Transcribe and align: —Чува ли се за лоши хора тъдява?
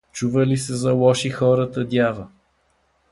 —Чува 0.13 0.45
ли 0.45 0.57
се 0.57 0.75
за 0.75 0.91
лоши 0.91 1.29
хора 1.29 1.71
тъдява? 1.71 2.27